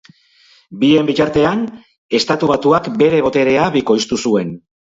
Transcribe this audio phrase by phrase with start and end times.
[0.83, 1.61] Bien bitartean,
[2.21, 4.61] Estatu Batuak bere boterea bikoiztu zuen.